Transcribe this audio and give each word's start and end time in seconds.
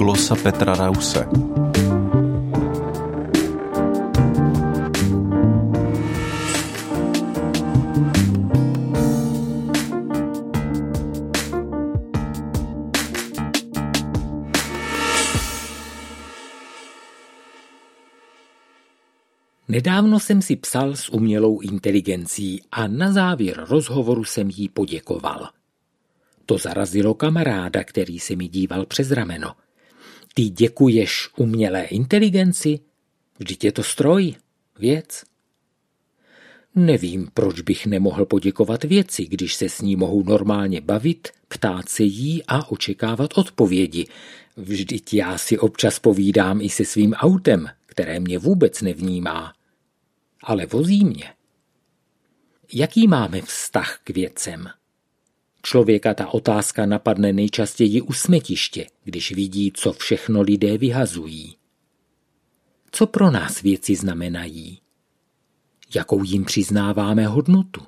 glosa 0.00 0.34
Petra 0.36 0.74
Rause. 0.74 1.26
Nedávno 19.68 20.20
jsem 20.20 20.42
si 20.42 20.56
psal 20.56 20.96
s 20.96 21.08
umělou 21.08 21.60
inteligencí 21.60 22.62
a 22.72 22.86
na 22.86 23.12
závěr 23.12 23.64
rozhovoru 23.68 24.24
jsem 24.24 24.50
jí 24.50 24.68
poděkoval. 24.68 25.48
To 26.46 26.58
zarazilo 26.58 27.14
kamaráda, 27.14 27.84
který 27.84 28.18
se 28.18 28.36
mi 28.36 28.48
díval 28.48 28.86
přes 28.86 29.10
rameno. 29.10 29.54
Ty 30.34 30.48
děkuješ 30.48 31.28
umělé 31.36 31.84
inteligenci? 31.84 32.80
Vždyť 33.38 33.64
je 33.64 33.72
to 33.72 33.82
stroj, 33.82 34.34
věc. 34.78 35.24
Nevím, 36.74 37.28
proč 37.34 37.60
bych 37.60 37.86
nemohl 37.86 38.26
poděkovat 38.26 38.84
věci, 38.84 39.26
když 39.26 39.54
se 39.54 39.68
s 39.68 39.80
ní 39.80 39.96
mohu 39.96 40.22
normálně 40.22 40.80
bavit, 40.80 41.28
ptát 41.48 41.88
se 41.88 42.02
jí 42.02 42.42
a 42.48 42.70
očekávat 42.70 43.38
odpovědi. 43.38 44.06
Vždyť 44.56 45.14
já 45.14 45.38
si 45.38 45.58
občas 45.58 45.98
povídám 45.98 46.60
i 46.60 46.68
se 46.68 46.84
svým 46.84 47.12
autem, 47.12 47.66
které 47.86 48.20
mě 48.20 48.38
vůbec 48.38 48.82
nevnímá 48.82 49.52
ale 50.42 50.66
vozí 50.66 51.04
mě. 51.04 51.34
Jaký 52.72 53.08
máme 53.08 53.42
vztah 53.42 54.00
k 54.04 54.10
věcem? 54.10 54.68
Člověka 55.70 56.14
ta 56.14 56.26
otázka 56.26 56.86
napadne 56.86 57.32
nejčastěji 57.32 58.00
u 58.02 58.12
smetiště, 58.12 58.86
když 59.04 59.32
vidí, 59.32 59.72
co 59.74 59.92
všechno 59.92 60.42
lidé 60.42 60.78
vyhazují. 60.78 61.56
Co 62.92 63.06
pro 63.06 63.30
nás 63.30 63.62
věci 63.62 63.96
znamenají? 63.96 64.80
Jakou 65.94 66.24
jim 66.24 66.44
přiznáváme 66.44 67.26
hodnotu? 67.26 67.80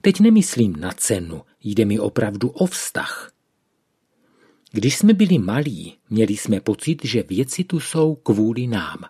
Teď 0.00 0.20
nemyslím 0.20 0.76
na 0.76 0.92
cenu, 0.92 1.42
jde 1.64 1.84
mi 1.84 1.98
opravdu 1.98 2.48
o 2.48 2.66
vztah. 2.66 3.32
Když 4.72 4.96
jsme 4.96 5.14
byli 5.14 5.38
malí, 5.38 5.94
měli 6.10 6.36
jsme 6.36 6.60
pocit, 6.60 7.04
že 7.04 7.22
věci 7.22 7.64
tu 7.64 7.80
jsou 7.80 8.14
kvůli 8.14 8.66
nám– 8.66 8.98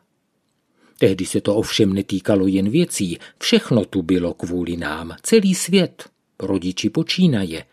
Tehdy 0.99 1.27
se 1.27 1.41
to 1.41 1.57
ovšem 1.57 1.93
netýkalo 1.93 2.47
jen 2.47 2.71
věcí, 2.71 3.19
všechno 3.39 3.85
tu 3.85 4.03
bylo 4.03 4.35
kvůli 4.35 4.77
nám, 4.77 5.17
celý 5.23 5.55
svět, 5.55 6.11
rodiči 6.43 6.91
počínaje. 6.91 7.65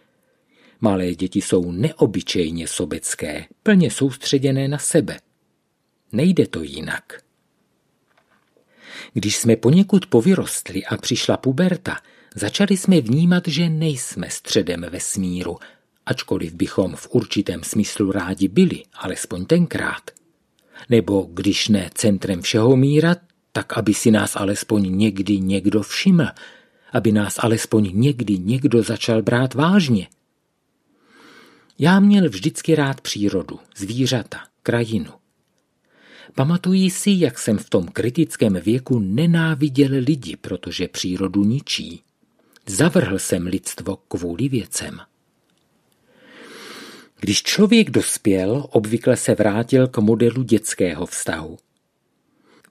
Malé 0.82 1.16
děti 1.16 1.42
jsou 1.42 1.72
neobyčejně 1.72 2.68
sobecké, 2.68 3.46
plně 3.64 3.92
soustředěné 3.92 4.68
na 4.68 4.78
sebe. 4.78 5.20
Nejde 6.12 6.48
to 6.48 6.64
jinak. 6.64 7.22
Když 9.14 9.38
jsme 9.38 9.56
poněkud 9.56 10.06
povyrostli 10.06 10.86
a 10.86 10.98
přišla 10.98 11.38
puberta, 11.38 11.98
začali 12.36 12.78
jsme 12.78 13.02
vnímat, 13.02 13.48
že 13.48 13.70
nejsme 13.70 14.30
středem 14.30 14.86
vesmíru, 14.90 15.58
ačkoliv 16.06 16.54
bychom 16.54 16.96
v 16.96 17.08
určitém 17.12 17.64
smyslu 17.64 18.12
rádi 18.12 18.48
byli, 18.48 18.84
alespoň 18.94 19.46
tenkrát 19.46 20.18
nebo 20.90 21.28
když 21.34 21.68
ne 21.68 21.90
centrem 21.94 22.42
všeho 22.42 22.76
míra, 22.76 23.16
tak 23.52 23.78
aby 23.78 23.94
si 23.94 24.12
nás 24.12 24.36
alespoň 24.36 24.98
někdy 24.98 25.40
někdo 25.40 25.82
všiml, 25.82 26.28
aby 26.94 27.12
nás 27.12 27.36
alespoň 27.40 27.92
někdy 27.94 28.40
někdo 28.40 28.84
začal 28.84 29.22
brát 29.22 29.54
vážně. 29.54 30.08
Já 31.80 32.00
měl 32.00 32.30
vždycky 32.30 32.76
rád 32.76 33.02
přírodu, 33.02 33.60
zvířata, 33.78 34.40
krajinu. 34.64 35.12
Pamatuji 36.36 36.90
si, 36.90 37.12
jak 37.18 37.40
jsem 37.40 37.58
v 37.58 37.70
tom 37.70 37.88
kritickém 37.88 38.54
věku 38.54 39.00
nenáviděl 39.00 39.92
lidi, 39.92 40.36
protože 40.36 40.88
přírodu 40.88 41.44
ničí. 41.44 42.02
Zavrhl 42.66 43.20
jsem 43.20 43.48
lidstvo 43.48 43.98
kvůli 44.08 44.50
věcem. 44.50 45.00
Když 47.20 47.44
člověk 47.44 47.90
dospěl, 47.90 48.66
obvykle 48.72 49.18
se 49.18 49.36
vrátil 49.36 49.88
k 49.88 49.98
modelu 49.98 50.44
dětského 50.44 51.06
vztahu. 51.06 51.58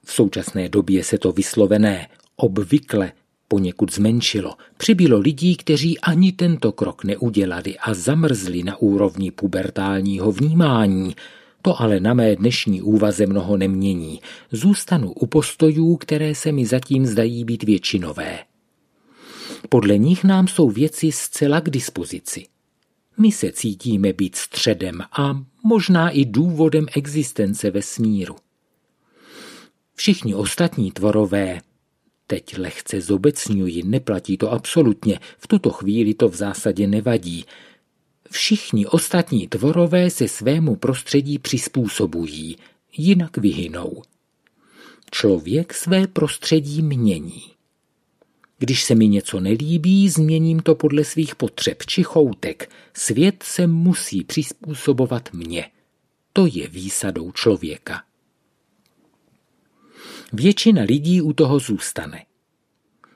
V 0.03 0.11
současné 0.11 0.69
době 0.69 1.03
se 1.03 1.17
to 1.17 1.31
vyslovené 1.31 2.07
obvykle 2.35 3.11
poněkud 3.47 3.93
zmenšilo. 3.93 4.55
Přibylo 4.77 5.19
lidí, 5.19 5.55
kteří 5.55 5.99
ani 5.99 6.31
tento 6.31 6.71
krok 6.71 7.03
neudělali 7.03 7.77
a 7.77 7.93
zamrzli 7.93 8.63
na 8.63 8.77
úrovni 8.77 9.31
pubertálního 9.31 10.31
vnímání. 10.31 11.15
To 11.61 11.81
ale 11.81 11.99
na 11.99 12.13
mé 12.13 12.35
dnešní 12.35 12.81
úvaze 12.81 13.25
mnoho 13.25 13.57
nemění. 13.57 14.21
Zůstanu 14.51 15.11
u 15.11 15.25
postojů, 15.25 15.95
které 15.95 16.35
se 16.35 16.51
mi 16.51 16.65
zatím 16.65 17.05
zdají 17.05 17.45
být 17.45 17.63
většinové. 17.63 18.39
Podle 19.69 19.97
nich 19.97 20.23
nám 20.23 20.47
jsou 20.47 20.69
věci 20.69 21.11
zcela 21.11 21.61
k 21.61 21.69
dispozici. 21.69 22.45
My 23.17 23.31
se 23.31 23.51
cítíme 23.51 24.13
být 24.13 24.35
středem 24.35 25.01
a 25.19 25.41
možná 25.63 26.09
i 26.09 26.25
důvodem 26.25 26.85
existence 26.95 27.71
vesmíru. 27.71 28.35
Všichni 29.95 30.35
ostatní 30.35 30.91
tvorové, 30.91 31.59
teď 32.27 32.57
lehce 32.57 33.01
zobecňuji, 33.01 33.83
neplatí 33.83 34.37
to 34.37 34.51
absolutně, 34.51 35.19
v 35.37 35.47
tuto 35.47 35.69
chvíli 35.69 36.13
to 36.13 36.29
v 36.29 36.35
zásadě 36.35 36.87
nevadí. 36.87 37.45
Všichni 38.31 38.85
ostatní 38.85 39.47
tvorové 39.47 40.09
se 40.09 40.27
svému 40.27 40.75
prostředí 40.75 41.39
přizpůsobují, 41.39 42.57
jinak 42.97 43.37
vyhynou. 43.37 44.01
Člověk 45.11 45.73
své 45.73 46.07
prostředí 46.07 46.81
mění. 46.81 47.43
Když 48.59 48.83
se 48.83 48.95
mi 48.95 49.07
něco 49.07 49.39
nelíbí, 49.39 50.09
změním 50.09 50.59
to 50.59 50.75
podle 50.75 51.03
svých 51.03 51.35
potřeb 51.35 51.83
či 51.85 52.03
choutek. 52.03 52.69
Svět 52.93 53.43
se 53.43 53.67
musí 53.67 54.23
přizpůsobovat 54.23 55.29
mně. 55.33 55.69
To 56.33 56.45
je 56.45 56.67
výsadou 56.67 57.31
člověka. 57.31 58.03
Většina 60.33 60.81
lidí 60.83 61.21
u 61.21 61.33
toho 61.33 61.59
zůstane. 61.59 62.25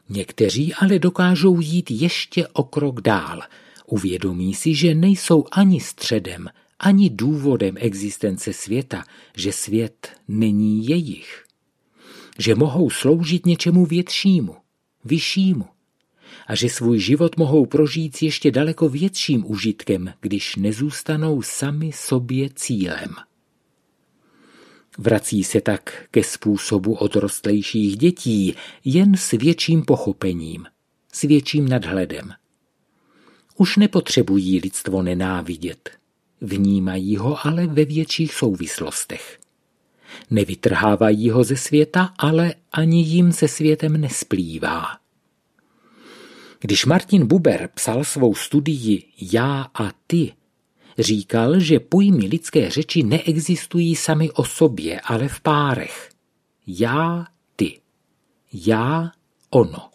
Někteří 0.10 0.74
ale 0.74 1.00
dokážou 1.00 1.60
jít 1.60 1.92
ještě 1.92 2.48
o 2.48 2.64
krok 2.64 3.02
dál. 3.02 3.42
Uvědomí 3.86 4.54
si, 4.54 4.76
že 4.76 4.96
nejsou 4.96 5.46
ani 5.52 5.80
středem, 5.80 6.48
ani 6.80 7.10
důvodem 7.10 7.76
existence 7.80 8.54
světa, 8.54 9.04
že 9.38 9.52
svět 9.52 10.10
není 10.28 10.88
jejich. 10.88 11.44
Že 12.40 12.56
mohou 12.56 12.90
sloužit 12.90 13.46
něčemu 13.46 13.86
většímu 13.86 14.56
vyššímu 15.06 15.66
a 16.48 16.56
že 16.56 16.70
svůj 16.70 17.00
život 17.00 17.38
mohou 17.38 17.66
prožít 17.66 18.16
s 18.16 18.22
ještě 18.22 18.52
daleko 18.52 18.90
větším 18.90 19.52
užitkem, 19.52 20.14
když 20.22 20.56
nezůstanou 20.56 21.42
sami 21.42 21.92
sobě 21.94 22.50
cílem. 22.56 23.16
Vrací 24.98 25.44
se 25.44 25.62
tak 25.62 26.08
ke 26.12 26.24
způsobu 26.24 26.94
odrostlejších 26.94 27.98
dětí, 27.98 28.56
jen 28.86 29.18
s 29.18 29.32
větším 29.32 29.86
pochopením, 29.86 30.66
s 31.14 31.22
větším 31.22 31.70
nadhledem. 31.70 32.32
Už 33.58 33.78
nepotřebují 33.78 34.60
lidstvo 34.60 35.02
nenávidět, 35.02 35.90
vnímají 36.42 37.18
ho 37.18 37.48
ale 37.48 37.68
ve 37.68 37.86
větších 37.86 38.34
souvislostech. 38.34 39.40
Nevytrhávají 40.30 41.30
ho 41.30 41.44
ze 41.44 41.58
světa, 41.58 42.14
ale 42.18 42.54
ani 42.72 43.02
jim 43.02 43.32
se 43.32 43.48
světem 43.48 44.02
nesplývá. 44.02 44.86
Když 46.60 46.86
Martin 46.86 47.28
Buber 47.28 47.70
psal 47.74 48.04
svou 48.04 48.36
studii 48.36 49.04
Já 49.34 49.68
a 49.74 49.92
ty, 50.08 50.34
říkal, 51.02 51.60
že 51.60 51.80
pojmy 51.80 52.28
lidské 52.28 52.70
řeči 52.70 53.04
neexistují 53.04 53.96
sami 53.96 54.32
o 54.32 54.44
sobě, 54.44 55.02
ale 55.02 55.28
v 55.28 55.42
párech. 55.42 56.10
Já, 56.68 57.26
ty. 57.56 57.82
Já, 58.54 59.12
ono. 59.50 59.90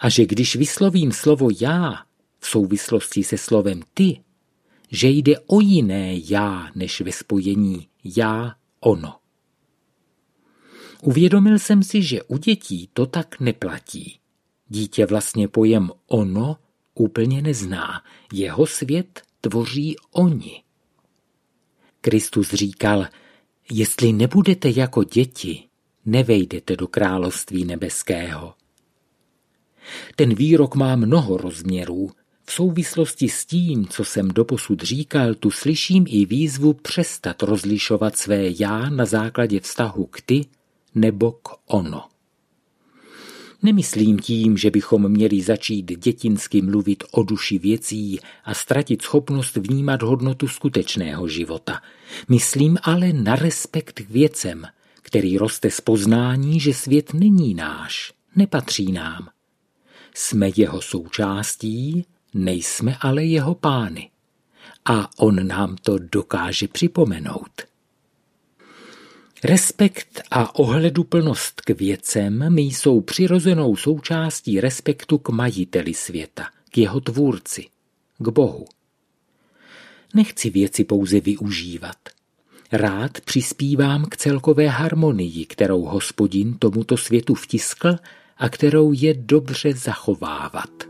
A 0.00 0.08
že 0.08 0.26
když 0.26 0.56
vyslovím 0.56 1.12
slovo 1.12 1.48
já 1.60 2.04
v 2.38 2.46
souvislosti 2.46 3.24
se 3.24 3.38
slovem 3.38 3.82
ty, 3.94 4.20
že 4.90 5.08
jde 5.08 5.38
o 5.46 5.60
jiné 5.60 6.14
já 6.30 6.70
než 6.74 7.00
ve 7.00 7.12
spojení 7.12 7.88
já 8.04 8.54
ono. 8.80 9.16
Uvědomil 11.02 11.58
jsem 11.58 11.82
si, 11.82 12.02
že 12.02 12.22
u 12.22 12.38
dětí 12.38 12.88
to 12.92 13.06
tak 13.06 13.40
neplatí. 13.40 14.18
Dítě 14.68 15.06
vlastně 15.06 15.48
pojem 15.48 15.90
ono 16.06 16.56
úplně 16.94 17.42
nezná. 17.42 18.04
Jeho 18.32 18.66
svět 18.66 19.22
tvoří 19.40 19.96
oni. 20.10 20.62
Kristus 22.00 22.50
říkal, 22.50 23.06
jestli 23.72 24.12
nebudete 24.12 24.70
jako 24.70 25.04
děti, 25.04 25.62
nevejdete 26.04 26.76
do 26.76 26.88
království 26.88 27.64
nebeského. 27.64 28.54
Ten 30.16 30.34
výrok 30.34 30.74
má 30.74 30.96
mnoho 30.96 31.36
rozměrů, 31.36 32.10
V 32.50 32.52
souvislosti 32.52 33.28
s 33.28 33.46
tím, 33.46 33.86
co 33.86 34.04
jsem 34.04 34.28
doposud 34.28 34.82
říkal, 34.82 35.34
tu 35.34 35.50
slyším 35.50 36.04
i 36.08 36.26
výzvu 36.26 36.72
přestat 36.72 37.42
rozlišovat 37.42 38.16
své 38.16 38.42
já 38.60 38.90
na 38.90 39.04
základě 39.04 39.60
vztahu 39.60 40.06
k 40.06 40.20
ty 40.20 40.46
nebo 40.94 41.32
k 41.32 41.48
ono. 41.66 42.09
Nemyslím 43.62 44.18
tím, 44.18 44.56
že 44.56 44.70
bychom 44.70 45.08
měli 45.08 45.42
začít 45.42 45.98
dětinsky 45.98 46.62
mluvit 46.62 47.04
o 47.10 47.22
duši 47.22 47.58
věcí 47.58 48.20
a 48.44 48.54
ztratit 48.54 49.02
schopnost 49.02 49.56
vnímat 49.56 50.02
hodnotu 50.02 50.48
skutečného 50.48 51.28
života. 51.28 51.82
Myslím 52.28 52.78
ale 52.82 53.12
na 53.12 53.36
respekt 53.36 54.00
k 54.00 54.10
věcem, 54.10 54.66
který 55.02 55.38
roste 55.38 55.70
z 55.70 55.80
poznání, 55.80 56.60
že 56.60 56.74
svět 56.74 57.14
není 57.14 57.54
náš, 57.54 58.12
nepatří 58.36 58.92
nám. 58.92 59.28
Jsme 60.14 60.50
jeho 60.56 60.80
součástí, 60.82 62.04
nejsme 62.34 62.96
ale 63.00 63.24
jeho 63.24 63.54
pány. 63.54 64.10
A 64.84 65.10
on 65.18 65.46
nám 65.46 65.76
to 65.82 65.98
dokáže 65.98 66.68
připomenout. 66.68 67.69
Respekt 69.44 70.22
a 70.30 70.58
ohleduplnost 70.58 71.60
k 71.60 71.70
věcem 71.70 72.54
mi 72.54 72.62
jsou 72.62 73.00
přirozenou 73.00 73.76
součástí 73.76 74.60
respektu 74.60 75.18
k 75.18 75.28
majiteli 75.28 75.94
světa, 75.94 76.46
k 76.70 76.78
jeho 76.78 77.00
tvůrci, 77.00 77.66
k 78.18 78.28
Bohu. 78.28 78.66
Nechci 80.14 80.50
věci 80.50 80.84
pouze 80.84 81.20
využívat. 81.20 81.96
Rád 82.72 83.20
přispívám 83.20 84.04
k 84.04 84.16
celkové 84.16 84.66
harmonii, 84.66 85.46
kterou 85.46 85.82
hospodin 85.82 86.54
tomuto 86.58 86.96
světu 86.96 87.34
vtiskl 87.34 87.96
a 88.36 88.48
kterou 88.48 88.92
je 88.92 89.14
dobře 89.14 89.72
zachovávat. 89.74 90.89